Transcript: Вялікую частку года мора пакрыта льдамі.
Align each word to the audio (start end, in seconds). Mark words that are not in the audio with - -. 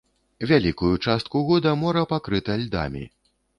Вялікую 0.51 0.93
частку 1.05 1.37
года 1.51 1.75
мора 1.83 2.03
пакрыта 2.17 2.59
льдамі. 2.65 3.07